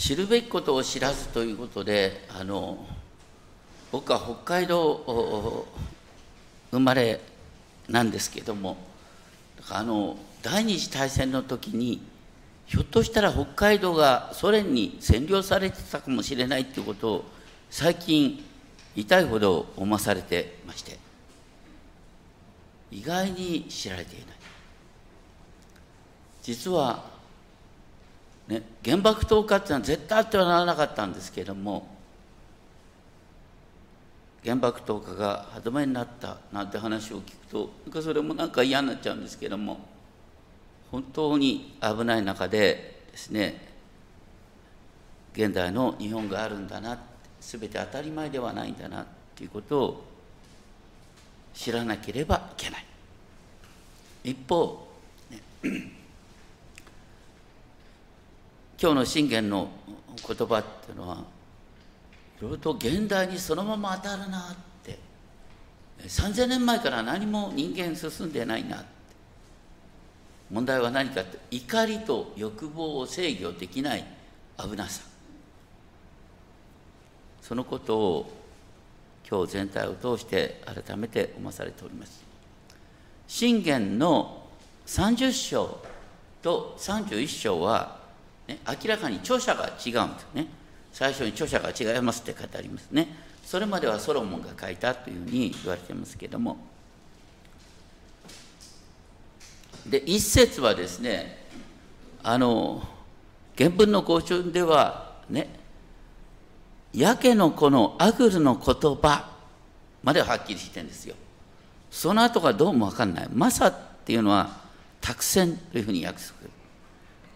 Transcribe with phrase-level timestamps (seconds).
[0.00, 2.86] 知るべきことを知らずということであの
[3.92, 5.66] 僕は北海道
[6.70, 7.20] 生まれ
[7.86, 8.78] なんですけども
[9.68, 12.00] あの第二次大戦の時に
[12.64, 17.24] ひょっとしたら北海道がソ連に占領されてたかもしれないということを
[17.68, 18.42] 最近
[18.96, 20.98] 痛いほど思わされてまして
[22.90, 24.26] 意外に知られていない。
[26.42, 27.04] 実は、
[28.50, 31.86] ね、原爆投下っていうのは絶対あってはならなかったんですけれども
[34.42, 39.78] 原爆投下が歯止めになったなんて話を聞くとなんかそれもなんか嫌になっちゃうんですけども
[40.90, 43.68] 本当に危ない中でですね
[45.32, 46.98] 現代の日本があるんだな
[47.40, 50.04] 全て当たり前ではないんだなっていうことを
[51.54, 52.84] 知らなければいけない。
[54.24, 54.88] 一方、
[55.30, 55.40] ね、
[58.80, 59.68] 今日の信玄の
[60.26, 64.98] 言葉っていうのはいろいろと現代にそのまま当たるなって。
[66.08, 68.86] 3000年前から何も人間進んでないなって。
[70.50, 74.04] 問題は何かって怒りと欲望を制御できない
[74.56, 75.02] 危なさ。
[77.42, 78.32] そのことを
[79.28, 82.24] 今日全体を通して改めて思わされております。
[83.28, 84.48] 信玄の
[84.86, 85.78] 30章
[86.40, 87.99] と31章は、
[88.50, 90.46] ね、明らかに著者が違うんですね。
[90.92, 93.06] 最初に著者が違いますって書いてありますね。
[93.44, 96.56] それまではソロモンが書いたというふうに言われてますけども。
[99.86, 101.46] で一節はですね
[102.22, 102.82] あの
[103.56, 105.48] 原文の語順ではね
[106.92, 109.30] やけの子のアグルの言葉
[110.02, 111.14] までははっきりしてるんですよ。
[111.90, 113.28] その後がどうも分かんない。
[113.32, 114.60] マサっていうのは
[115.00, 116.34] 託戦というふうに訳す。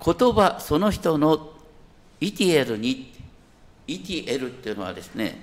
[0.05, 1.53] 言葉その人の
[2.21, 3.13] イティエルに
[3.87, 5.41] イティエルっていうのはですね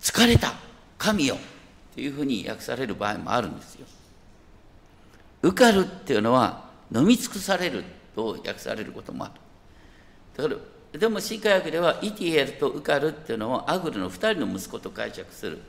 [0.00, 0.54] 疲れた
[0.96, 1.36] 神よ
[1.94, 3.86] というふうに訳される場合もあるんですよ。
[5.42, 6.64] 受かるっていうのは
[6.94, 9.34] 飲み尽くされると訳されることもある。
[10.36, 10.54] だか
[10.92, 15.60] らでも新科学ではイティエルと受かるっていうのをアグルの2人の息子と解釈する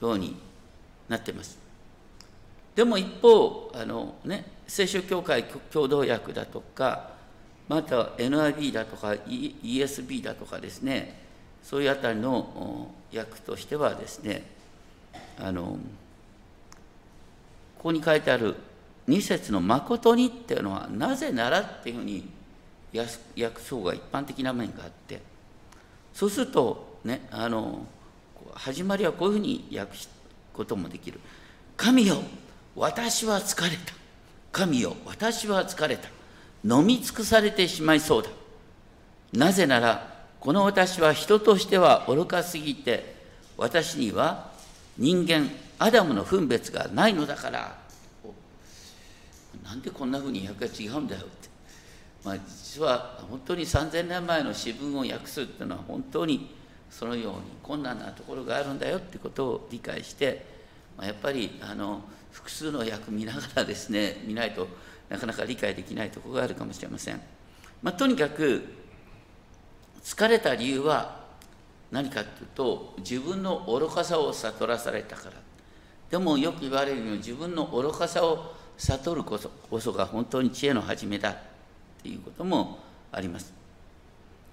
[0.00, 0.36] ように
[1.08, 1.65] なってます。
[2.76, 7.10] でも一方あのね聖書協会共同訳だとか
[7.68, 11.18] また NIB だとか ESB だとかですね
[11.62, 14.44] そういうあたりの訳としてはですね
[15.40, 15.78] あの
[17.78, 18.54] ここに書いてある
[19.06, 22.28] 二節の「誠に」っていうのはなぜならっていうふうに
[22.94, 25.20] 訳そうが一般的な面があって
[26.12, 27.86] そうするとねあの
[28.54, 30.10] 始まりはこういうふうに訳す
[30.52, 31.20] こともできる
[31.76, 32.22] 「神よ
[32.76, 33.94] 私は疲れた。
[34.52, 36.08] 神よ私は疲れた。
[36.62, 38.28] 飲み尽くされてしまいそうだ。
[39.32, 43.16] なぜならこの私は人としては愚かすぎて
[43.56, 44.50] 私には
[44.98, 47.78] 人間アダムの分別がないのだから。
[49.64, 51.48] なんでこんなふうに訳が違うんだよって、
[52.22, 56.54] まあ、実は本当に3000年前の詩文を訳すっていうのは本当に
[56.90, 60.46] そのように困難なところがあるんだよってことを理解して、
[60.96, 62.02] まあ、やっぱりあの
[62.36, 64.68] 複数の訳見ながらですね見ないと
[65.08, 67.20] なかなか理解できないところがあるかもしれません。
[67.82, 68.62] まあ、とにかく
[70.02, 71.24] 疲れた理由は
[71.90, 75.32] 何かというと自分の愚かさを悟らされたから。
[76.10, 81.30] でもよく言われるように自分の愚かさを悟るこそこそが本当に知恵の始めだ。
[81.30, 81.36] っ
[82.02, 82.78] ていうことも
[83.10, 83.52] あります。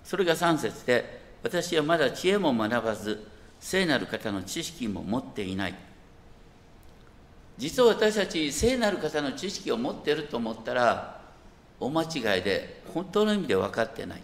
[0.04, 3.28] それが3節で私はまだ知恵も学ばず
[3.60, 5.76] 聖なる方の知識も持っていない。
[7.58, 11.22] 実は私たち聖なる方の知識を持っていると思ったら
[11.80, 14.22] 大間違いで本当の意味で分かってない。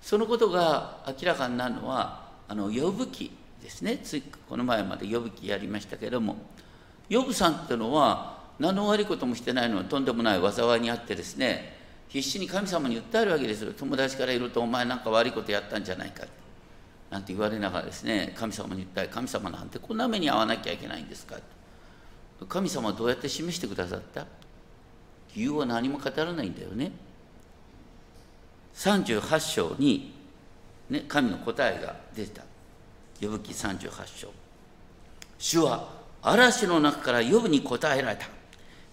[0.00, 3.30] そのことが明らかになるのはあの呼ぶ記
[3.62, 3.98] ですね。
[3.98, 6.36] ついこの前まで呼ぶ記やりましたけども
[7.10, 11.76] 呼ぶさんっていうのは何の悪いこともしてないのはとんでもない災いにあってですね
[12.08, 13.72] 必死に神様に訴えるわけですよ。
[13.72, 16.24] 友達からいるとお前なんか悪いことやったんじゃないか
[17.10, 21.36] なんて言われながらですね神様に訴え神様なんてこんな目に遭わなきゃいけないんですか
[22.48, 24.26] 神様はどうやって示してくださった？
[25.34, 26.90] 理由は何も語らないんだよね。
[28.74, 30.14] 38章に、
[30.88, 32.42] ね、神の答えが出た。
[33.20, 34.28] 呼ぶ記38章。
[35.38, 35.88] 主は
[36.22, 38.26] 嵐の中から呼ぶに答えられた。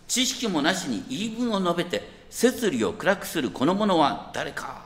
[0.08, 4.86] 知識もなしに言い分を述べて摂理を暗くするこの者は誰か？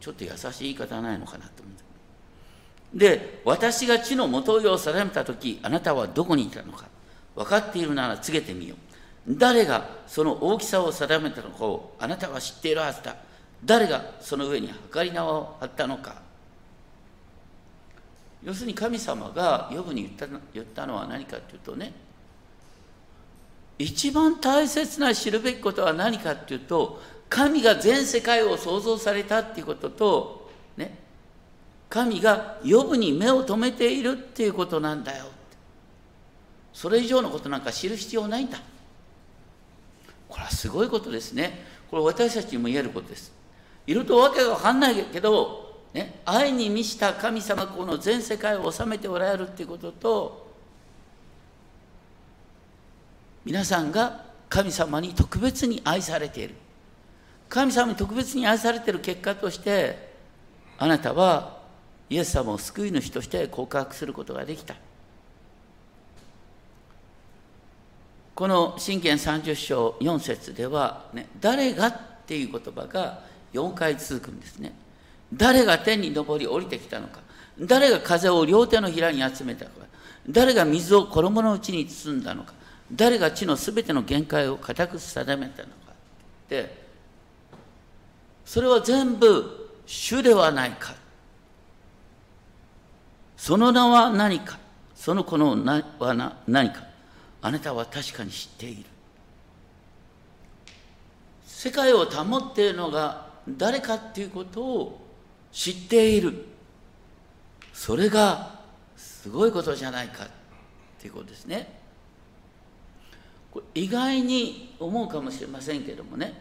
[0.00, 1.70] ちょっと優しい言い方はないのかなと思
[2.94, 6.86] うで私が地の元を定めた時あなたはどこにいたのか。
[7.40, 9.34] 分かっているなら告げてみよう。
[9.38, 13.16] 誰がその大きさを定めたのかをあなたは知っているはずだ。
[13.64, 16.16] 誰がその上に計り縄を張ったのか。
[18.44, 21.92] 要するに神様がヨブに言った言ったのは何かっていうとね
[23.78, 30.98] 一番大切な知るべきことは何かっていうと神が全世界を創造されたっていうこととね
[31.90, 35.26] 神がヨブに目を留めているっていうことなんだよ。
[36.72, 38.58] それ以上のことなんか知る必要ないんだ。
[40.28, 41.64] これはすごいことですね。
[41.90, 43.32] これ私たちにも言えることです。
[43.86, 50.48] いるとわけが分かんないけどね、愛に満ちた神様この全世界を治めておられるっていうことと
[53.44, 56.54] 皆さんが神様に特別に愛されている。
[57.48, 60.12] 神様に特別に愛されている結果として
[60.78, 61.58] あなたは
[62.08, 64.76] イエス様を救い主として告白することができた。
[68.40, 73.20] この信玄30章4節では、ね、誰がっていう言葉が
[73.52, 74.72] 4回続くんですね。
[75.30, 77.20] 誰が天に昇り降りてきたのか。
[77.60, 79.84] 誰が風を両手のひらに集めたのか。
[80.26, 82.54] 誰が水を衣のうちに包んだのか。
[82.90, 85.74] 誰が地のすべての限界を固く定めたのか。
[86.48, 86.82] で
[88.46, 90.94] それは全部主ではないか。
[93.36, 94.58] その名は何か。
[94.94, 96.88] その子の名は何か。
[97.42, 98.84] あなたは確かに知っている。
[101.46, 105.00] 世界を保っているのが誰かっていうことを
[105.52, 106.46] 知っている。
[107.72, 108.60] それが
[108.96, 110.28] すごいことじゃないかっ
[110.98, 111.80] ていうことですね。
[113.74, 116.40] 意外に思うかもしれませんけどもね。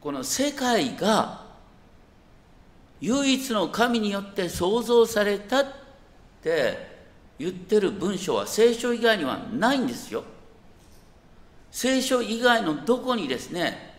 [0.00, 1.44] この世界が
[3.00, 5.66] 唯一の神によって創造されたっ
[6.42, 6.89] て
[7.40, 10.24] 言ってる文章は聖書以外にはないんですよ。
[11.70, 13.94] 聖書以外のどこにですね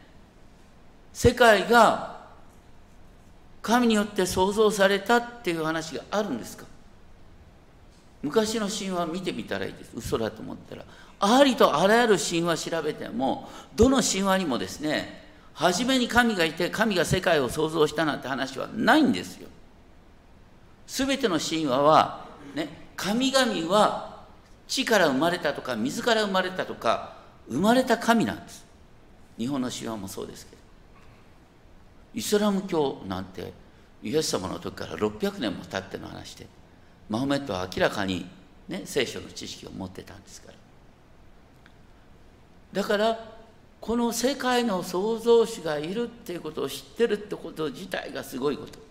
[1.11, 2.21] 世界が
[3.63, 6.65] 神によって創造されたっていう話があるんですか？
[8.21, 9.91] 昔の神話見てみたらいいです。
[9.95, 10.85] 嘘だと思ったら。
[11.19, 19.47] ありとあらゆる神話調べてもどの神話にもですね初めに神がいて神が世界を創造したなんて話はないんですよ。
[20.85, 24.21] 全ての神話はね神々は
[24.67, 27.17] 地から生まれたとか水から生まれたとか
[27.49, 28.63] 生まれた神なんです。
[29.39, 30.61] 日本の神話もそうですけど。
[32.13, 33.53] イスラム教なんて
[34.03, 36.45] イエス様の時から600年も経っての話で
[37.09, 38.29] マホメットは明らかに、
[38.67, 40.57] ね、聖書の知識を持ってたんですから。
[42.81, 43.17] だから
[43.79, 48.90] この世界の創造主がいるっていうことを知ってるってこと自体がすごいこと。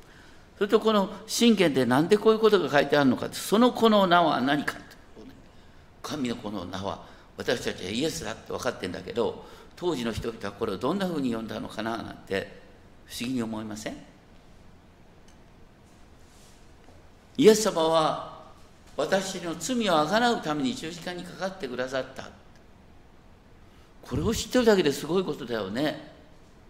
[0.61, 4.77] それとこの信玄で何でこういうことが書いてあるのかってその子の名は何か
[6.03, 7.03] 神の子の名は
[7.39, 12.61] 私たちはイエスだって分かってんだけど当時の人々はこれをどんなふうに呼んだのかななんて
[13.07, 13.97] 不思議に思いません？
[17.39, 18.41] イエス様は
[18.99, 22.29] 私の罪をあがなうために十字架にかかってくださった。
[24.03, 26.13] これを知ってるだけですごいことだよね。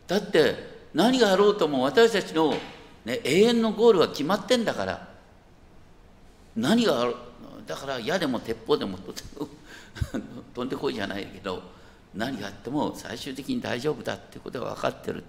[0.06, 0.54] だって
[0.94, 2.54] 何があろうとも私たちの、
[3.04, 5.08] ね、永遠のゴールは決まってんだから。
[6.56, 7.14] 何がある？
[7.66, 8.98] だから矢でも鉄砲でも
[10.54, 11.62] 飛んでこいじゃないけど
[12.14, 15.22] 何があっても最終的に大丈夫だっていうことが分かってる。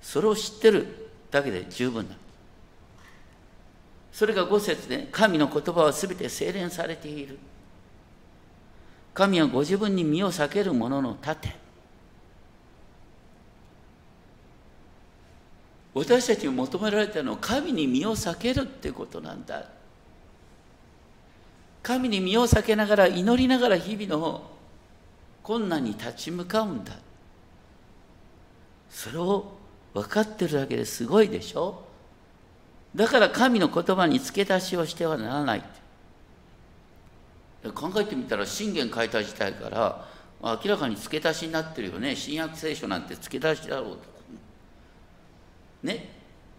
[0.00, 2.14] それを知ってるだけで十分だ。
[4.12, 7.38] それが五節で、神の言葉は全て精錬されている。
[9.12, 11.48] 神はご自分に身を避ける者の盾。
[15.94, 19.64] 私たちに求められたのは神に身を避けるってことなんだ。
[21.82, 24.50] 神に身を避けながら祈りながら日々の
[25.42, 26.94] 困難に立ち向かうんだ。
[28.90, 29.52] それを
[29.92, 31.84] 分かってるだけですごいでしょ。
[32.94, 35.62] だから神の言葉に付け足しをしてはならない
[37.74, 40.06] 考えてみたら信玄書いた自体から
[40.42, 42.14] 明らかに付け足しになってるよね。
[42.16, 44.13] 新約聖書なんて付け足しだろうと。
[45.84, 46.08] ね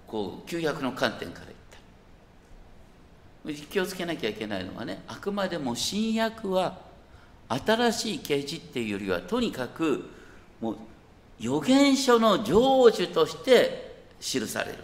[0.08, 1.48] こう旧約の観点から
[3.46, 6.78] 言った気をつけなきゃいけないのはねあくまでも新約は
[7.50, 10.10] 新しい啓示っていうよりはとにかく
[10.62, 10.78] もう
[11.40, 12.54] 預言書の成
[12.92, 14.78] 就として記される。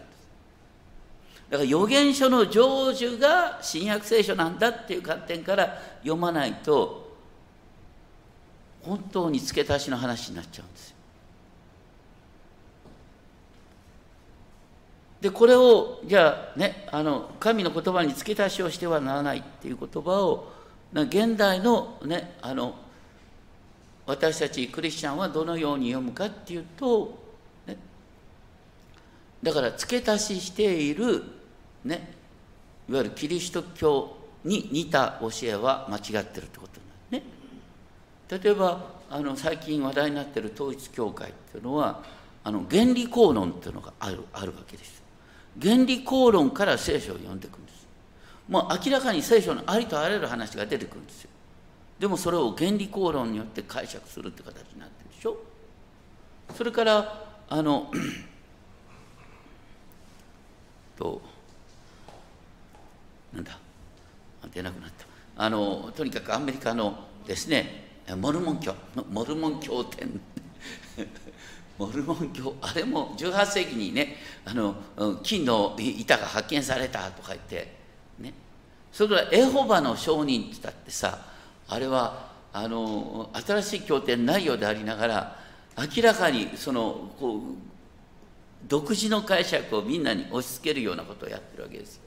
[1.50, 2.60] だから預言書の成
[2.91, 7.17] 就が新約聖書なんだっていう観点から読まないと
[8.83, 10.95] 本当に付け足しの話になっちゃうんですよ。
[15.21, 20.51] でこれをじゃあねあの神の言葉に付け足しをしてはならないっていう言葉を
[20.93, 22.75] 現代のねあの
[24.07, 27.17] 私たちクリスチャンはどのように読むかっていうと、
[27.67, 27.77] ね、
[29.43, 31.23] だから付け足ししている
[31.85, 32.13] ね
[32.89, 36.79] いわゆるキリスト教に似た教えは間違ってるってこと
[37.11, 37.27] なんで
[38.27, 38.41] すね。
[38.43, 42.03] 例えばあの最近話題になってる統一教会っていうのは
[42.43, 45.00] あの原理公論っていうのがあるあるわけです。
[45.60, 47.88] 原理公論から聖書を読んでいくんです。
[48.48, 51.29] もう明らかに聖書のありとあらゆる話が出てくるんですよ。
[52.00, 55.38] でもそれを原理公論によって解釈するって形になってるでしょ。
[56.55, 57.91] それからあの
[60.98, 61.22] と
[63.34, 63.58] なんだ？
[64.53, 68.75] 出なくなったあのとにかくアメリカのですねモルモン教
[69.12, 70.20] モルモン教典
[71.81, 74.75] モルモン教あれも18世紀にねあの
[75.23, 77.75] 金の板が発見されたとか言って
[78.19, 78.33] ね。
[78.91, 81.25] それからエホバの証人って言ったってさ
[81.67, 85.39] あれはあの新しい経典ないようでありながら
[85.95, 87.41] 明らかにそのこう
[88.67, 92.03] 独自の解釈をみんなに押し付けるようなことをやってるわけですよ。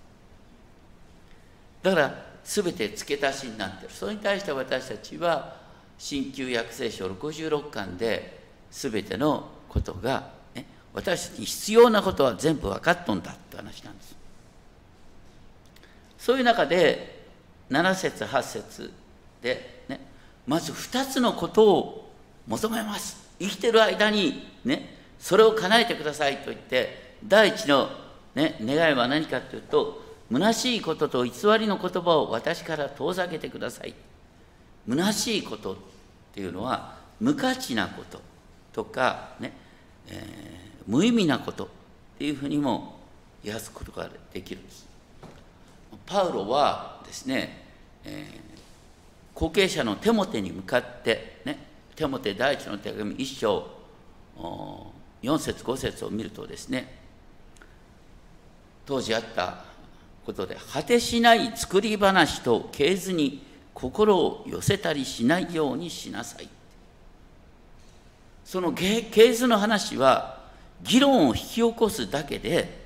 [1.82, 3.92] だから全て付け足しになってる。
[3.92, 5.56] それに対して私たちは
[5.98, 8.40] 新旧約聖書66巻で
[8.70, 10.64] 全てのことが、ね、
[10.94, 14.16] 私に必要なことは全部分かっとんだって話なんです。
[16.18, 17.26] そういう中で
[17.70, 18.92] 7節8節
[19.42, 20.00] で、ね、
[20.46, 22.12] まず2つのことを
[22.46, 23.24] 求めます。
[23.40, 27.90] 生きてる間にねそれを叶えてくださいと言って第一の、
[28.34, 33.94] ね、願いは何かというと虚しいことと偽りの言葉を私から遠ざけてください。
[34.88, 35.76] 虚しいことっ
[36.32, 38.20] ていうのは無価値なこと
[38.72, 39.52] とかね、
[40.08, 41.68] えー、無意味なことっ
[42.18, 42.98] ていうふうにも
[43.42, 44.86] 癒すことができるんです。
[46.06, 47.64] パウロはですね、
[48.04, 51.58] えー、後継者のテモテに向かってね
[51.96, 53.66] テモテ第一の手紙一章
[55.22, 56.98] 4節5節を見るとですね
[58.84, 59.64] 当時あった
[60.26, 63.42] ことで果てしない作り話と経図に
[63.72, 66.48] 心を寄せたりしないようにしなさい。
[68.44, 70.38] その経図の話は
[70.82, 72.84] 議論を引き起こすだけで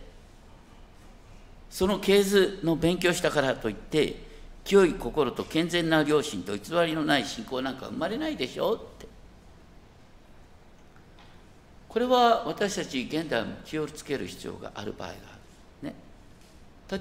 [1.70, 4.28] その経図の勉強したからといって
[4.64, 9.08] 清い心と健全な良心と偽りのない信仰なんか生まれないでしょって。
[11.88, 15.16] これは私たち現代も気をつける必要がある場合があ
[15.82, 15.88] る。
[15.88, 15.94] ね、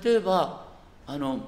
[0.01, 0.65] 例えば
[1.05, 1.41] あの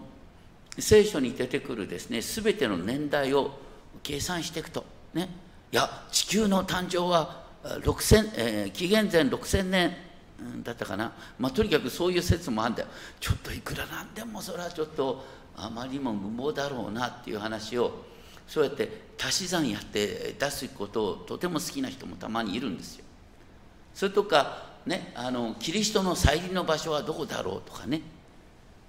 [0.78, 3.58] 聖書に出てくるですね全ての年代を
[4.04, 4.86] 計算していくと。
[5.14, 5.30] ね。
[5.72, 9.96] いや地球の誕生は6000、えー、紀元前6000年
[10.64, 12.88] だったかな、まあ、とにかくそういう説もあるんだよ。
[13.20, 15.24] ちょっといくらなんでもそれはちょっと
[15.56, 18.06] あまりにも無謀だろうなっていう話を
[18.48, 18.90] そうやって
[19.22, 23.06] 足し算やって出すことをとても好きな人もたまにいるんですよ。
[23.94, 28.02] それとか、ね、あのキリストの再臨の場所はどこだろうとかね。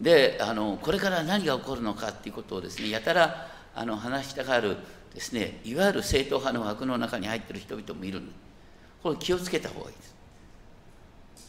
[0.01, 4.79] であのこれから何が起こるのかっていうことをですねやたらあの話したがる
[5.15, 8.23] ですねいわゆる正統派の枠の中に入ってる人々もいる。
[9.03, 10.15] これ気をつけた方がいいです。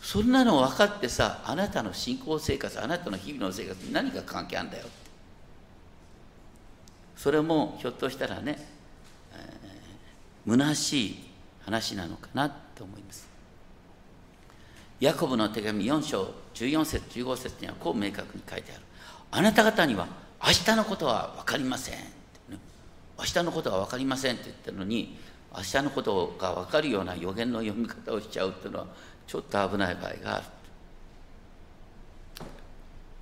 [0.02, 4.94] そんなの分かってさあなたの信仰生活あなたの日々の生活に何が関係あるんだよって。
[7.16, 8.58] それもひょっとしたらね、
[9.34, 11.20] えー、虚しい
[11.66, 13.28] 話なのかなと思います。
[15.00, 18.82] ヤコブの手紙4章14節15節にはこう明確に書いてある。
[19.32, 20.08] あなた方には
[20.44, 21.96] 明日のことは分かりません、
[23.22, 25.16] 明日のことは分かりませんって言ってるのに
[25.56, 28.88] 明日のことが分かるような予言の読み方をしちゃうっていうのは
[29.28, 30.46] ちょっと危ない場合がある。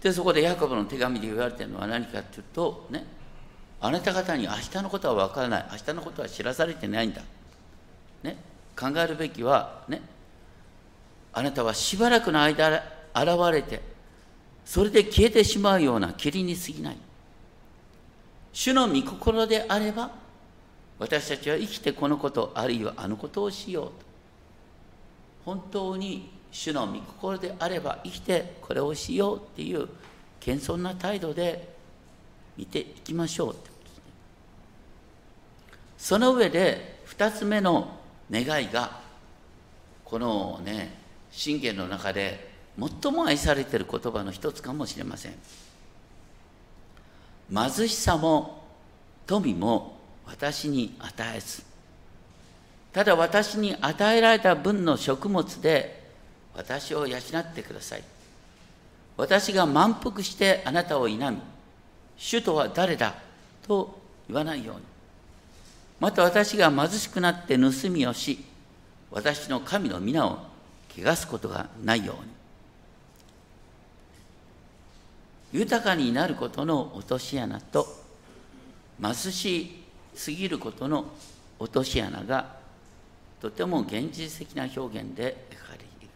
[0.02, 3.06] でそこでヤコブの手紙で言われてるのは何かっていうとね
[3.82, 5.66] あなた方に明日のことは分からない。
[5.72, 7.22] 明日のことは知らされてないんだ、
[8.24, 8.38] ね、
[8.80, 10.02] 考えるべきはね
[11.34, 12.70] あなたはしばらくの間
[13.14, 13.82] 現れて
[14.64, 16.98] それで消えてしまうような霧に過ぎない。
[18.60, 20.12] 主の御心であれば
[21.00, 23.94] 私たちは生きてこのことあるいはあのことをしようと。
[25.46, 29.88] 本当に主の御心であれば生きてこれをしようっていう
[30.42, 31.74] 謙遜な態度で
[32.58, 34.04] 見ていきましょうってことですね。
[35.98, 37.98] その上で2つ目の
[38.30, 39.00] 願いが
[40.04, 40.98] このね
[41.32, 45.36] 信玄の中で最も愛されている言葉の一つかもしれません。
[47.54, 48.64] 貧しさも
[49.26, 51.64] 富も私に与えず。
[52.94, 56.10] ただ私に与えられた分の食物で
[56.56, 58.04] 私を養ってください。
[59.18, 61.38] 私が満腹してあなたを否み
[62.18, 63.16] 主とは誰だ
[63.68, 64.82] と言わないように。
[66.00, 68.44] また私が貧しくなって盗みをし
[69.12, 70.40] 私の神の皆を
[70.96, 72.39] 汚すことがないように。
[75.52, 77.88] 豊かになることの落とし穴と
[79.02, 81.06] 貧しすぎることの
[81.58, 82.58] 落とし穴が
[83.42, 86.10] とても現実的な表現で描かれている。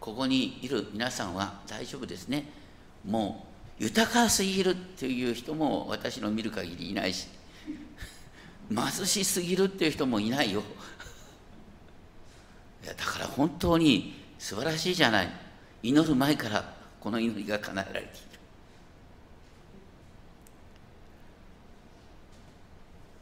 [0.00, 2.44] ここにいる皆さんは大丈夫ですね。
[3.06, 3.46] も
[3.80, 7.28] う豊かすぎるっていう人も私の見る限りいないし
[8.68, 10.62] 貧しすぎるっていう人もいないよ。
[12.82, 15.28] いやだから本当に素晴らしいじゃない。
[15.82, 18.38] 祈る前からこの祈りが叶えられている。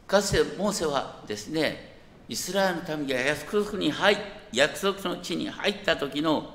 [0.08, 1.94] かつてモーセはですね
[2.28, 4.16] イスラエルの民が約束に入
[4.52, 6.54] 約束の地に入った時の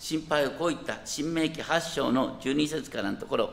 [0.00, 0.98] 心配をこう言った。
[1.04, 3.50] 新明記8章の12節からのところ。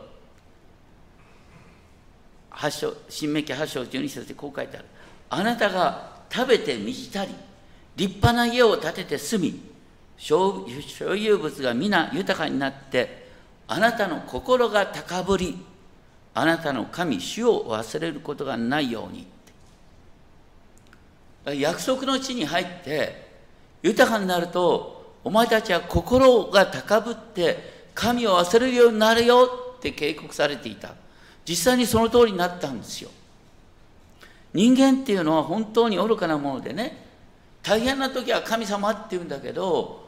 [2.50, 4.88] 8章新明記8章12節でこう書いてある。
[5.30, 7.36] あなたが食べて満ちたり
[7.96, 9.75] 立派な家を建てて住み
[10.18, 13.26] 所有物が皆豊かになって
[13.68, 15.58] あなたの心が高ぶり
[16.34, 19.28] あなたの神主を忘れることがないように
[21.60, 23.26] 約束の地に入って
[23.84, 30.94] 豊かになるとお前たちは心が高ぶって神を忘れるようになるよって警告されていた。
[31.48, 33.10] 実際にその通りになったんですよ。
[34.54, 37.06] 人間っていうのは本当に愚かなものでね
[37.62, 40.05] 大変な時は神様って言うんだけど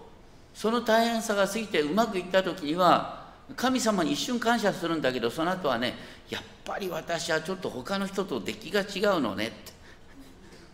[0.57, 5.93] その大変さが過ぎてうまくいった時には神様に一瞬感謝するんだけどその後はね
[6.31, 9.77] やっぱり私はちょっと他の人と出来が違うのねって。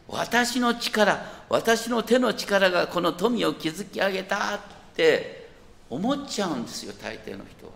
[0.07, 4.59] 私の力私の手の力がこの富を築き上げたっ
[4.95, 5.49] て
[5.89, 7.73] 思っちゃうんですよ大抵の人は。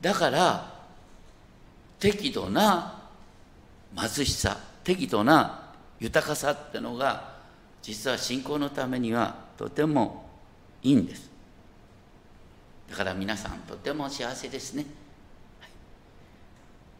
[0.00, 0.74] だから
[1.98, 3.02] 適度な
[3.94, 7.29] 貧しさ適度な豊かさってのが
[7.82, 10.28] 実は信仰のためにはとても
[10.82, 11.30] いいんです。
[12.90, 14.84] だから皆さんとても幸せですね、
[15.60, 15.70] はい、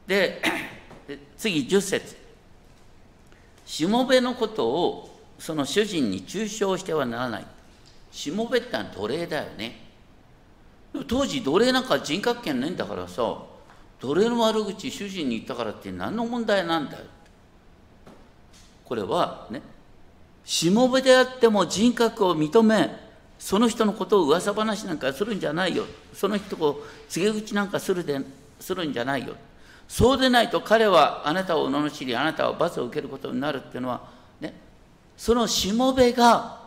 [0.06, 0.40] で
[1.36, 2.16] 次10節。
[3.66, 7.46] しもべのことをその主人に中傷してはならない。
[8.10, 9.90] しもべってのは奴隷だよね。
[11.06, 13.42] 当時奴隷なんか人格権ないんだからさ
[14.00, 17.04] 奴隷の悪口主人に言ったからって何の問題なんだよ。
[18.84, 19.62] これはね
[20.44, 22.90] しもべであっても人格を認め
[23.38, 25.84] その人のことを噂話なんかするんじゃないよ。
[26.12, 28.20] その人を告げ口なんかするで
[28.60, 29.34] するんじゃないよ。
[29.88, 34.08] そうでないと彼はあなたを罵りあなたは罰を受けることになるっていうのは
[34.40, 34.54] ね
[35.16, 36.60] そのしもべが、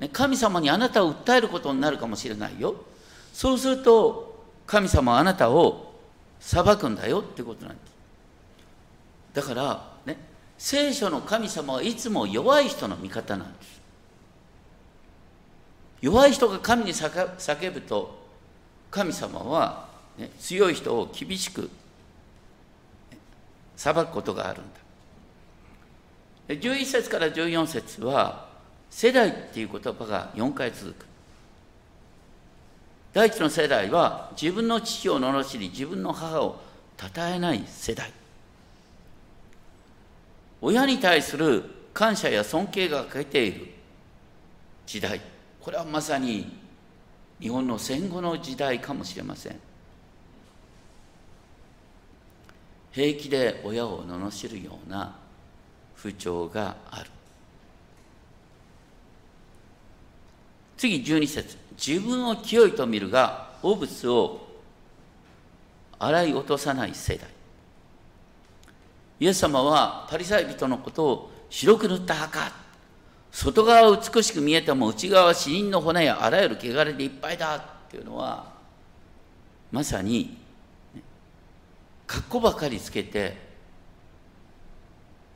[0.00, 2.74] ね、神様にあなたを訴えることになるかもしれないよ。
[3.32, 5.92] そうすると神様はあなたを
[6.40, 7.94] 裁くんだよってことなんです。
[9.34, 9.93] だから
[10.58, 13.80] 聖書の神様はいつも弱い人の味方なんです。
[16.00, 18.24] 弱い人が神に叫ぶと
[18.90, 19.88] 神様は、
[20.18, 21.70] ね、強い人を厳しく
[23.76, 24.80] 裁くことがあるんだ。
[26.48, 28.48] 11節から14節は
[28.90, 31.06] 世代っていう言葉が4回続く。
[33.12, 36.60] 第一の世代は自分の父を罵り自分の母を
[36.98, 38.12] 称えない世代。
[40.66, 43.66] 親に対する感謝や尊敬が欠けている
[44.86, 45.20] 時代。
[45.60, 46.56] これはまさに
[47.38, 49.60] 日本の戦後の時代かもしれません。
[52.92, 55.14] 平気で親を罵るような
[55.94, 57.10] 風潮がある。
[60.78, 61.58] 次12節。
[61.76, 64.48] 自分を清いと見るが汚物を
[65.98, 67.33] 洗い落とさない世代。
[69.20, 72.52] イエス様はパリサイ人のことを白く塗った墓。
[73.30, 77.56] 外側は美しく見えても内側は死人の骨やあらゆる汚れでいっぱいだ。
[77.56, 78.52] っていうのは
[79.70, 80.38] まさに
[82.06, 83.36] 格好ばかりつけて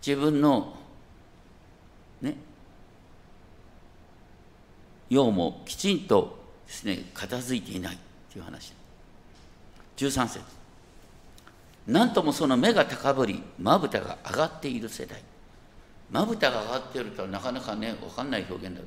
[0.05, 0.75] 自分の
[2.21, 2.37] ね
[5.09, 7.99] 用もきちんとですね片付いていない
[8.33, 8.73] という話。
[9.97, 10.58] 13節。
[11.89, 15.23] なんともその目が高ぶりまぶたが上がっている世代。
[16.11, 18.87] まぶたが上がっているとはなかなかね分かんない表現だけ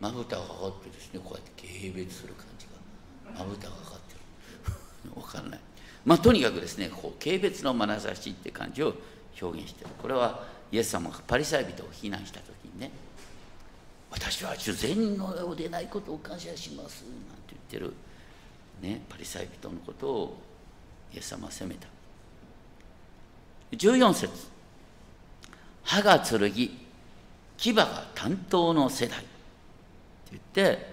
[0.00, 5.12] まぶたが上がってですねこうやって軽蔑する感じがまぶたが上がってる。
[5.14, 5.60] 分かんない。
[6.06, 8.94] まあとにかくですねこう軽蔑の眼差しって感じを
[9.40, 9.90] 表現してる。
[10.00, 12.90] これはイエス様がパリサイ人を非難した時にね
[14.10, 17.12] 私は主善のようでないことを感謝しますなん
[17.46, 17.94] て言ってる、
[18.80, 20.38] ね、パリサイ人のことを
[21.12, 21.99] イエス様は責めた。
[23.72, 24.50] 14節。
[25.82, 26.70] 歯が剣
[27.58, 29.18] 牙が担当の世代。
[29.18, 29.28] って
[30.32, 30.90] 言って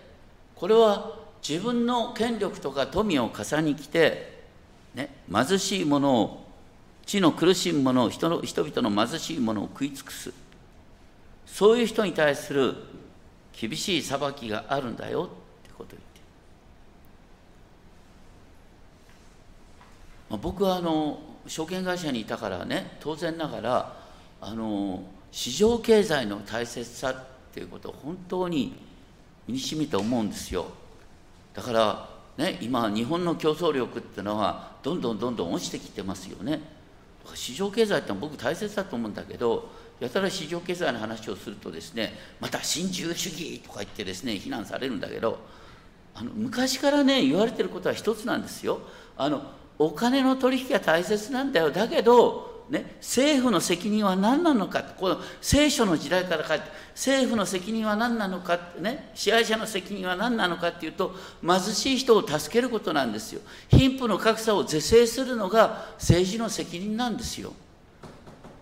[0.56, 4.44] これは自分の権力とか富を重ねきて、
[4.96, 6.48] ね、貧しいものを
[7.06, 10.34] 地の苦しむものを人の人々の貧しいものを食い尽くす。
[11.46, 12.76] そういう人に対する
[13.54, 15.24] 厳しい裁きがあるんだよ。
[15.24, 15.28] っ
[15.64, 16.22] てことを言って。
[20.30, 23.98] まあ、僕はあの証券会社にいたからね当然ながら
[24.42, 28.76] あの市場経済の大切さっていうことを本当に
[29.48, 30.66] 身にしみて思うんですよ。
[31.54, 36.62] だからね今日本の競争力っていうのはどんどんどんどん落ちてきてますよね。
[37.34, 45.40] 市場経済って僕大切だと思うんだけどやたら市場経済の話をするとですねまた新自由主義とか言ってですね非難されるんだけど
[46.16, 48.80] あの昔からね言われてることは一つなんですよ。
[49.18, 49.44] あの
[49.80, 51.72] お金の取引が大切なんだよ。
[51.72, 54.84] だけどね、政府の責任は何なのか。
[54.84, 63.42] この聖書の時代から書いて政府の責任は何なのか、ね、支配者の責任は何なのかっていうと貧しい人を助けることなんですよ。
[63.70, 67.54] 貧富の格差を是正するのが政治の責任なんですよ。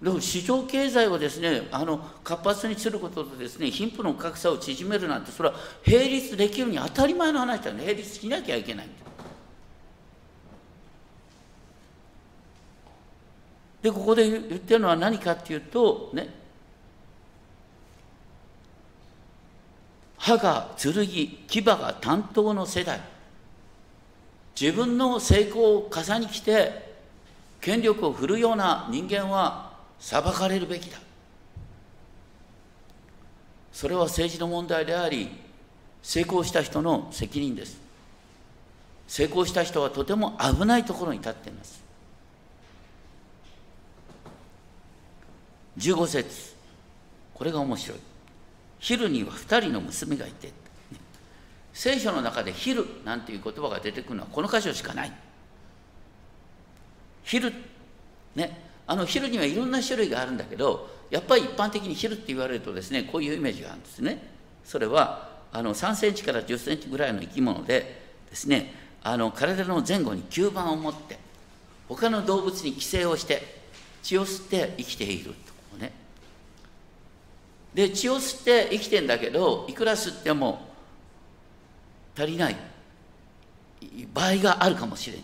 [0.02, 5.56] でも市場経済をですねあの活発にすることとですね貧富の格差を縮めるなんてそれは
[5.88, 9.05] 並立できるに当たり前の話だね並立しなきゃいけないんだ
[13.86, 16.28] でここで言ってるのは何かっていうとね。
[20.18, 23.00] 歯が剣牙が担当の世代。
[24.60, 26.96] 自分の成功を重に来て
[27.62, 30.98] 権力を振るような人間は裁かれるべきだ。
[33.72, 35.30] それは政治の問題であり
[36.02, 37.80] 成功した人の責任です。
[39.08, 41.85] 成功した人はとても危ないところに立っています。
[45.78, 46.56] 15節。
[47.34, 47.98] これが面白い。
[48.80, 50.52] 昼には2人の娘がいて。
[51.74, 55.12] 聖書の中で昼なんていう言葉が出てくるのはこの箇所しかない。
[57.24, 57.52] 昼
[58.36, 64.24] ねあの昼にはいろんな種類があるんだけどやっぱり一般的に昼って言われるとですねこういうイメージがあるんですね。
[64.64, 71.20] それはあの3センチから10センチぐらいの生き物でですねあの体の前後に吸盤を持って
[71.90, 73.42] 他の動物に寄生をして
[74.02, 75.36] 血を吸って生きているね
[77.76, 80.66] で血を吸って生きてんだけどいくら吸っても
[82.18, 82.56] 足りない。
[84.14, 85.24] 場合があるかもしれな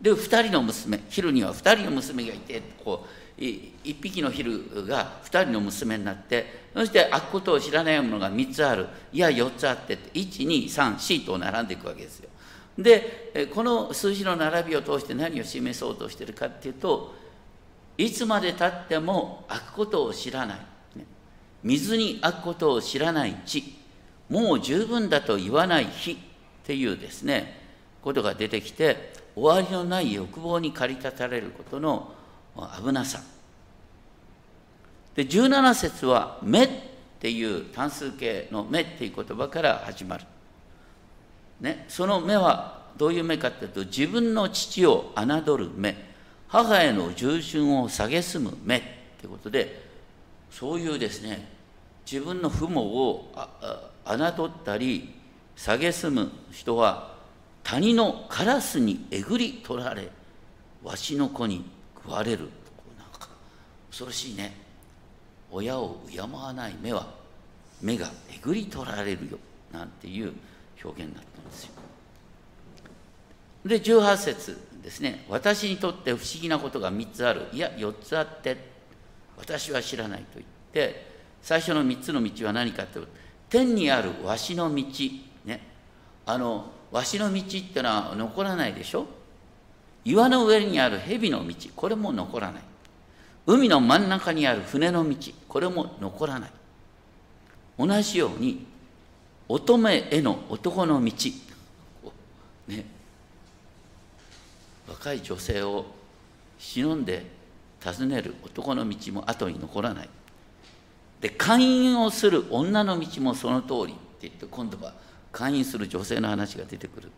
[0.00, 3.06] で2人の娘昼には2人の娘がいてこ
[3.38, 8.88] う1匹の昼が2人の娘になってそして開くことを知らないものが3つある。
[9.12, 12.28] いや4つあって1234と並んでいくわけですよ。
[12.76, 17.14] でこの数字の並びを通して何を示そうとしてるかっていうと
[17.96, 20.58] いつまでたっても開くことを知らない、
[21.62, 23.76] 水に開くことを知らない地
[24.28, 26.16] もう十分だと言わない日っ
[26.64, 27.60] ていうですね
[28.02, 32.12] ことが出てきて終わりのない欲望に駆り立たれることの
[32.82, 33.20] 危なさ。
[35.14, 36.68] で17節は「目」っ
[37.20, 40.24] ていう単数形の「目」っていう言葉から始まる、
[41.60, 45.96] ね、その目はどういう目かっていうと自分の父を侮る目
[46.48, 48.80] 母への従順を蔑む目
[49.18, 49.85] ということで
[50.50, 51.48] そういうですね
[52.10, 53.32] 自分の父母を
[54.04, 55.14] 侮ったり
[55.56, 57.14] 蔑む人は
[57.64, 60.08] 谷のカラスにえぐり取られ
[60.84, 61.64] わしの子に
[61.96, 62.48] 食われるなん
[63.18, 63.28] か
[63.90, 64.54] 恐ろしいね。
[65.50, 67.06] 親を敬わない目は
[67.80, 69.38] 目がえぐり取られるよ
[69.72, 70.32] なんていう
[70.84, 71.72] 表現になったんですよ。
[73.64, 75.24] で18節ですね。
[75.28, 77.48] 私にとって不思議なことが3つある。
[77.52, 78.75] いや4つあって。
[79.38, 81.06] 私は知らないと言って
[81.42, 83.12] 最初の3つの道は何かというと
[83.48, 84.84] 天にあるわしの道
[85.44, 85.60] ね。
[86.24, 89.06] あのわしの道ってのは残らないでしょ？
[90.04, 92.62] 岩の上にある蛇の道これも残らない。
[93.46, 95.16] 海の真ん中にある船の道
[95.48, 96.50] これも残らない。
[97.78, 98.66] 同じように
[99.48, 101.12] 乙女への男の道
[102.66, 102.84] ね。
[104.88, 105.86] 若い女性を
[106.58, 107.35] 忍んで
[107.92, 110.08] 訪ねる男の道も後に残らない。
[111.20, 114.92] で勧誘をする女の道もその通りって言って今度は
[115.32, 117.10] 勧誘する女性の話が出てくる。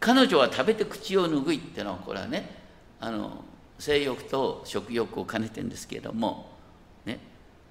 [0.00, 2.50] 彼女は食べて口を拭いってのはこれはね
[3.00, 3.44] あの
[3.78, 6.50] 性欲と食欲を兼ねてるんですけれども、
[7.06, 7.18] ね、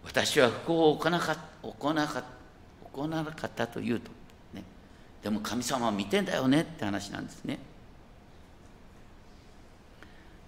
[0.03, 1.87] 私は不幸を行わなかった行
[3.01, 4.09] わなかったというと、
[4.53, 4.63] ね、
[5.21, 7.59] でも神様は見てんだよねって話なんですね。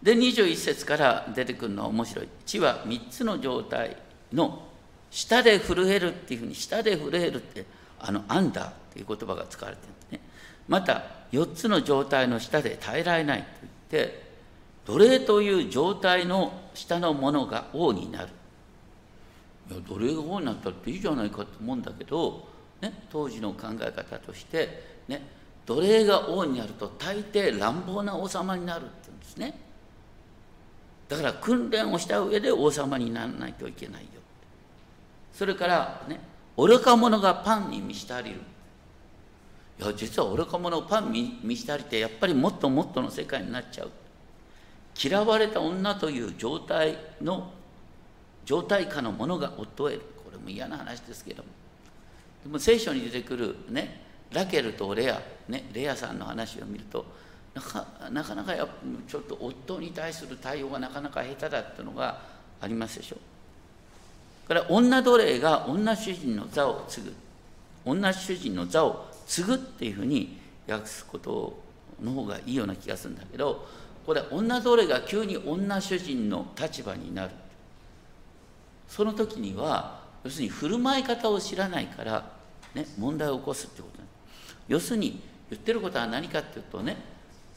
[0.01, 2.27] で21節から出てくるのは面白い。
[2.45, 3.97] 地は3つの状態
[4.31, 4.63] の
[5.12, 7.65] 下で震えるっていうふうに下で震えるって
[7.99, 10.21] あのアンダーっていう言葉が使われてるんですね。
[10.67, 14.29] また4つの状態の下で耐えられないと言って
[14.85, 18.29] 奴隷という状態の下のものが王になる。
[19.69, 22.47] いや奴隷が王になったっていいじゃないかと思うんだけど、
[22.81, 25.21] ね、当時の考え方としてね
[25.65, 29.68] 奴隷が王になると大抵乱暴な王様になるって言うんですね。
[31.10, 34.10] だから訓練をした上で王様にならないといけないよ。
[35.34, 36.19] それからね
[36.56, 38.41] 愚か者がパンに満ち足りる。
[39.80, 43.91] いや実は愚か者をパンに満ち足りてやっぱりもっともっとの世界になっちゃう。
[45.02, 47.52] 嫌われた女という状態の
[48.45, 50.02] 状態下のものが夫を得る。
[50.24, 51.50] これも嫌な話ですけども。
[52.43, 57.06] でも聖書に出てくるねラケルとレア、ね、レアさんの話を見ると
[57.60, 58.67] なかなかなかや
[59.08, 62.22] ちょっと夫に対する対応がなかなか下手だっていうのが
[62.62, 63.17] ありますでしょ
[64.45, 64.48] う。
[64.48, 67.13] から女奴隷が女主人の座を継ぐ。
[67.86, 71.62] 女主人の座を継ぐっていうふうに訳すこと
[72.02, 73.67] の方がいいような気がするんだけど
[74.06, 77.32] これ女奴隷が急に女主人の立場になる。
[78.88, 82.32] その時には要するに振る舞い方を知らないから、
[82.74, 84.00] ね、問題を起こすってこと
[84.69, 85.19] 要するに
[85.50, 86.95] 言ってることは何かっていうとね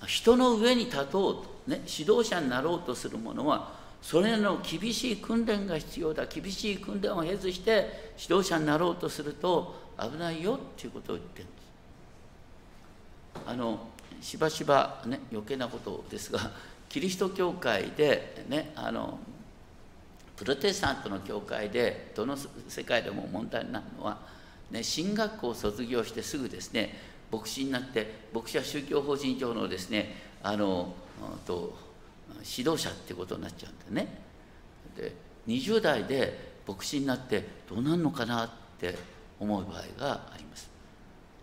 [0.06, 6.26] 人の上に立とうと、ね、指導者になろうとする者はそれの厳しい訓練が必要だ。
[6.26, 11.62] 厳しい訓練を経ずして指導者になろうとすると危ないよっていうことを言ってるんです。
[13.46, 13.78] あの
[14.20, 16.50] しばしばね余計なことですが
[16.88, 19.18] キリスト教会でねあの
[20.36, 22.36] プロテスタントの教会でどの
[22.68, 24.18] 世界でも問題になるのは、
[24.70, 26.94] ね、進学校を卒業してすぐですね
[27.32, 30.94] 牧師になって牧師は宗教法人上のですねあの
[31.46, 31.74] と
[32.56, 34.22] 指導者ってことになっちゃうんだよね。
[34.96, 35.14] で
[35.48, 38.96] 20代で牧師になってどうなるのかなって
[39.40, 40.70] 思う場合があります。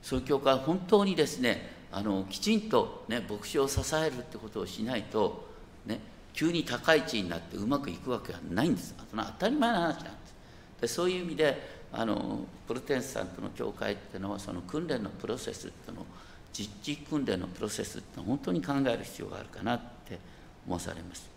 [0.02, 5.48] そういう教会は本当にですねあのきちんと、ね、牧師を支えるってことをしないと、
[5.86, 6.00] ね、
[6.34, 10.36] 急に高い地位になってうまくいくわけはないんです当たり前の話なんです
[10.82, 16.06] でそういう意味であのプロテンスタントの教会っていうのはその訓練のプロセスっていうのを
[16.54, 20.20] 実地訓練のプロセスって本当に考える必要があるかなって
[20.66, 21.30] 思わされます。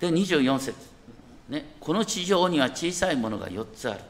[0.00, 0.74] で24節、
[1.50, 4.00] ね、この地上には小さいものが4つある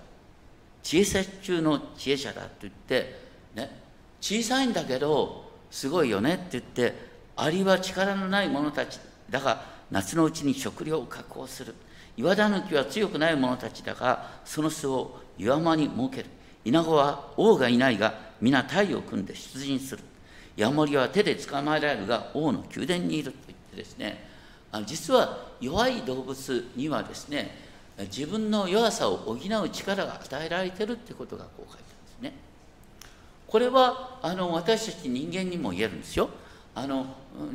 [0.83, 3.19] 知恵節中の知恵者だと言って、
[3.55, 3.71] ね、
[4.21, 6.95] 小さいんだけどすごいよねって言って
[7.37, 11.75] アリは力のない者たちだが夏のうちに食料を確保する
[12.21, 16.27] 岩田抜きは強くない者たちだがその巣を岩間に設ける
[16.67, 20.03] 稲子は王がいないが皆隊を組んで出陣する
[20.55, 24.29] ヤモリは手で捕まえられるが王の宮殿にいると言ってですね
[24.85, 27.57] 実は弱い動物にはですね
[28.01, 32.35] 自分の弱さを補う力が与えられてるってことがこう書いてあるんですね。
[33.47, 36.31] これはあの私たち人間にも言えるんですよ。
[36.75, 37.07] あの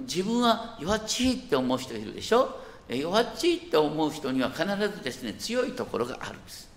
[0.08, 6.69] 自分は弱っちいって思う人いるでしょ弱っちいって思う人には必ずですね強いところがあるんです。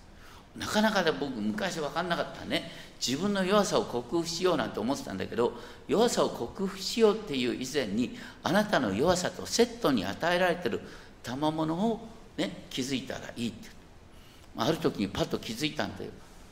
[0.57, 2.71] なかなかで僕昔分かんなかったね。
[3.05, 5.53] 自分の弱さを克服しようなんて思ってたんだけど
[5.87, 10.81] 弱さを克服しようっていう以前にあなたの弱さとセットに与えられてる
[11.23, 13.69] 賜物をね気づいたらいいって。
[14.57, 16.11] ある時にパッと気づいたんだよ、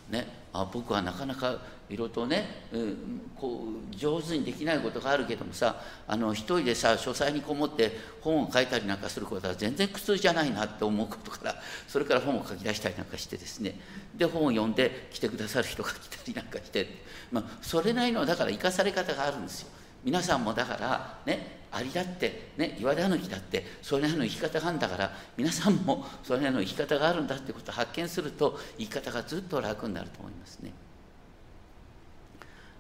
[0.10, 1.58] ね、あ僕はなかなか
[1.89, 11.56] いろいろとね、うん、こう上手にできないことがあるけどもさあの一人でさ書斎にこもって本を書いたりなんかすることは全然苦痛じゃないなって思うことから
[11.88, 13.80] それから本を書き出したりなんかしてですね
[14.15, 16.88] で本を読んで来てくださる人が来たりなんかして、
[17.32, 19.70] まあ、それなりのだから生かされ方があるんですよ。
[20.04, 30.71] 皆さんもだからねアリだってね岩田抜きだってそれなりの生き方があるんだから皆さんもそれなりの生き方があるんだってことを発見すると生き方がずっと楽になると思いますね。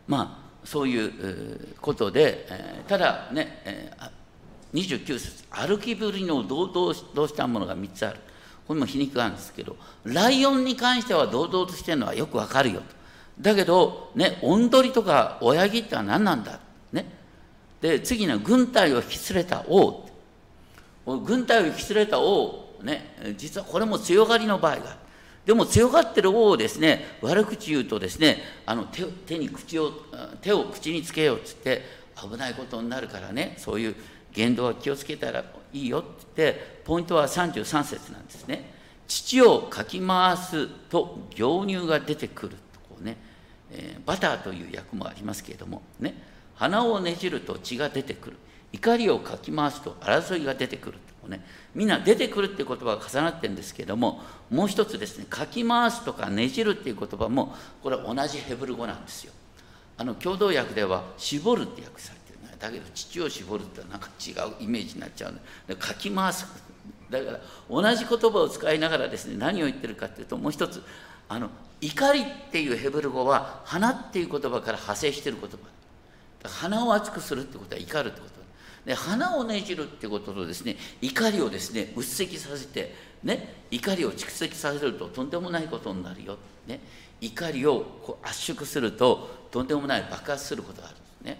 [0.07, 3.93] まあそういうことで、えただね、
[4.73, 8.19] 29節歩きぶりの堂々としたものが3つある。
[8.67, 12.85] これも皮肉があるんですけどライオンに関しては堂々としてるのはよくわかるよと。
[13.39, 16.59] だけどねおんどりとか親木ってのは何なんだ
[16.91, 17.16] ね。
[17.81, 20.09] で次の軍隊を引き連れた王。
[21.05, 22.67] 軍隊を引き連れた王。
[22.83, 24.99] ね実はこれも強がりの場合がある。
[25.45, 29.93] でも強がってる王をですね悪口言うとですねあの手手に口を
[30.41, 31.83] 手を口につけようっつって
[32.21, 33.95] 危ないことになるからねそういう
[34.33, 38.75] 言動は気をつけたらいいよって言ってポイントは33節なんですね。
[39.07, 43.15] 父をかき回すと牛乳が出てくるとこうね、
[43.71, 46.13] えー、バターという訳もありますけれどもね。
[46.57, 48.37] 鼻をねじると血が出てくる。
[48.73, 50.97] 怒りをかき回すと争いが出てくる。
[51.21, 51.41] とね。
[51.75, 59.33] みんな出てくるっていう言葉が重なってるんですけどももう一つですねかき回すとかねじるっていう言葉もこれは同じヘブル語なんですよ。
[59.97, 65.39] あの共同訳では絞るって訳されてるだけど父を絞るってなんか違うイメージになっちゃうの。
[65.67, 66.47] でかき回す。
[67.09, 67.39] だから
[67.69, 70.83] 同じ言葉を使いながらですね何を言ってるかっていうともう一つ
[71.29, 75.57] あの怒りっていうヘブル語は花っていう言葉から派生してる言葉。
[76.47, 78.37] 花を熱くするってことは怒るってこと。
[78.87, 86.79] で花をねじるってこととですね怒りをですね鬱積させてね怒りを蓄積させるととんでもないことになるよ、ね、
[87.19, 91.37] 怒りをこう圧縮するととんでもない爆発することがあるんですね。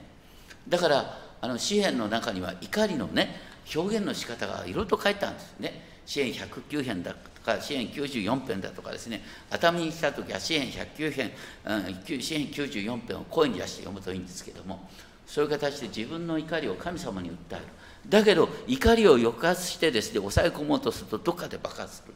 [0.68, 3.40] だからあの詩篇の中には怒りのね
[3.74, 5.88] 表現の仕方がいろいろと書いてあるんですね。
[6.06, 7.16] 詩篇109編だ
[7.48, 11.32] か詩篇94編だとかですね熱海に来た時は詩篇109編、
[11.66, 14.88] うん、94編を声に出して読むといいんですけども
[15.26, 17.66] そういう形で自分の怒りを神様に訴える。
[18.08, 22.14] だけど怒りを抑圧してですね抑え込もうとするとどっかで爆発する。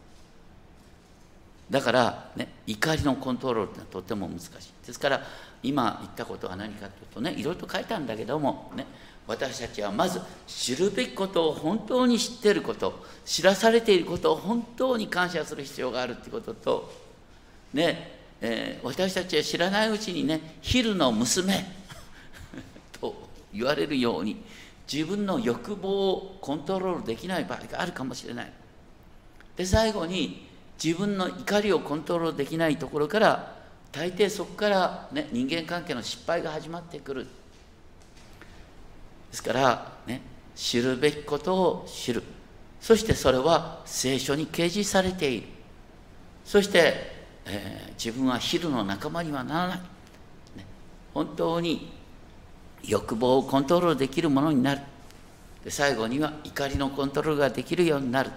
[1.69, 4.49] だからね怒りのコントロールってのはとても難しい。
[4.87, 5.21] ですから
[5.63, 8.85] 今言ったことは何かというとねいろいろと書いたんだけどもね
[9.27, 16.91] 私たちはまず知るべきことを本当に知っていること知らされていることを本当に感謝する必要があるということと
[17.73, 21.65] ね、えー、私たちは知らないうちにねヒルの娘
[22.99, 24.43] と言われるように
[24.91, 28.51] 自分の欲望をコントロールできない場合があるかもしれない。
[29.55, 30.49] で最後に
[30.83, 33.60] 自分の怒りをコントロールできないところから
[33.91, 37.25] 大抵そこから、ね、人間関係の失敗が始まってくる。
[37.25, 37.29] で
[39.33, 40.21] すから、ね、
[40.55, 42.23] 知るべきことを知る。
[42.79, 45.47] そしてそれは聖書に掲示されている。
[46.45, 49.83] そして、えー、自分は昼の仲間にはならない、ね、
[51.13, 51.91] 本当に
[52.83, 54.81] 欲望をコントロールできるものになる。
[55.63, 58.31] で最後には怒りのコントロールができるようになる。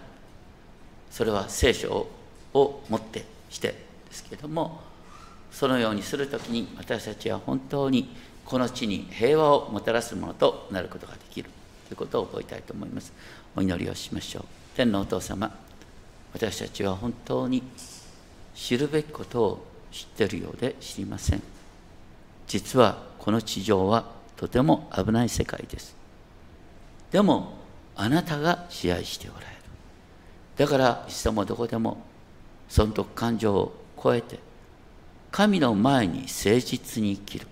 [1.11, 2.09] それは聖書
[2.53, 3.77] をもってしてで
[4.11, 4.81] すけども
[5.55, 8.09] そのようにする時に私たちは本当に
[8.45, 11.49] この地に平和をもたらすものとなることができる
[11.87, 13.13] ということを覚えたいと思います。
[13.55, 14.45] お祈りをしましょう。
[14.75, 15.57] 天のお父様
[16.33, 17.63] 私たちは本当に
[18.57, 21.43] 知るべきことを知っているようで知りません。
[22.49, 25.95] 実はこの地上はとても危ない世界です。
[27.13, 27.55] でも
[27.95, 29.53] あなたが支配しておられる。
[30.57, 32.03] だからいつでもどこでも
[32.69, 34.41] 損得感情を超えて
[35.37, 37.49] 神の前に誠実に生きる。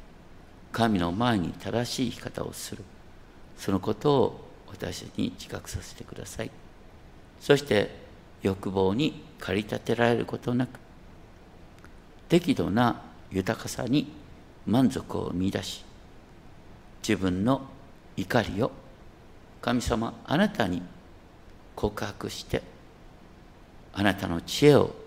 [0.70, 2.84] 神の前に正しい生き方をする。
[3.58, 6.50] そのことを私たちに自覚させてください。
[7.40, 7.90] そして
[8.40, 10.78] 欲望に駆り立てられることなく
[12.28, 14.12] 適度な豊かさに
[14.64, 15.84] 満足を見出し
[17.02, 17.62] 自分の
[18.16, 18.70] 怒りを
[19.60, 20.82] 神様あなたに
[21.74, 22.62] 告白して
[23.92, 25.01] あなたの知恵を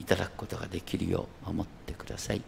[0.00, 2.42] いただくことができるよう守ってください。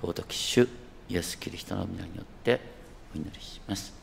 [0.00, 0.66] 尊き主
[1.08, 2.60] イエス・キリストの皆によって
[3.14, 3.99] お祈りします。